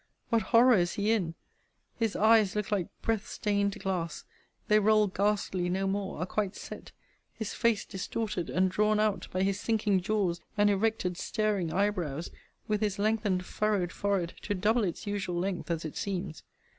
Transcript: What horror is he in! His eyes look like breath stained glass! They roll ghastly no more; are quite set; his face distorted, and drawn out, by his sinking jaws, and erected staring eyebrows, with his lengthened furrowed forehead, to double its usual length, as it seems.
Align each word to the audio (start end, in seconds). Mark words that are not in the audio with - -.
What 0.29 0.41
horror 0.41 0.77
is 0.77 0.93
he 0.93 1.11
in! 1.11 1.35
His 1.95 2.15
eyes 2.15 2.55
look 2.55 2.71
like 2.71 2.87
breath 3.03 3.27
stained 3.27 3.79
glass! 3.79 4.23
They 4.67 4.79
roll 4.79 5.05
ghastly 5.05 5.69
no 5.69 5.85
more; 5.85 6.17
are 6.19 6.25
quite 6.25 6.55
set; 6.55 6.91
his 7.33 7.53
face 7.53 7.85
distorted, 7.85 8.49
and 8.49 8.71
drawn 8.71 8.99
out, 8.99 9.27
by 9.29 9.43
his 9.43 9.59
sinking 9.59 10.01
jaws, 10.01 10.41
and 10.57 10.71
erected 10.71 11.17
staring 11.19 11.71
eyebrows, 11.71 12.31
with 12.67 12.81
his 12.81 12.97
lengthened 12.97 13.45
furrowed 13.45 13.91
forehead, 13.91 14.33
to 14.41 14.55
double 14.55 14.85
its 14.85 15.05
usual 15.05 15.35
length, 15.39 15.69
as 15.69 15.85
it 15.85 15.95
seems. 15.95 16.41